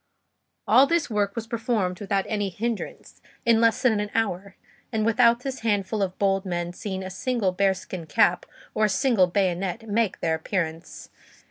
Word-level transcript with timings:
All 0.67 0.87
this 0.87 1.11
work 1.11 1.35
was 1.35 1.45
performed 1.45 1.99
without 1.99 2.25
any 2.27 2.49
hindrance, 2.49 3.21
in 3.45 3.61
less 3.61 3.83
than 3.83 3.99
an 3.99 4.09
hour, 4.15 4.55
and 4.91 5.05
without 5.05 5.41
this 5.41 5.59
handful 5.59 6.01
of 6.01 6.17
bold 6.17 6.43
men 6.43 6.73
seeing 6.73 7.03
a 7.03 7.11
single 7.11 7.51
bear 7.51 7.75
skin 7.75 8.07
cap 8.07 8.47
or 8.73 8.85
a 8.85 8.89
single 8.89 9.27
bayonet 9.27 9.87
make 9.87 10.19
their 10.19 10.33
appearance. 10.33 11.11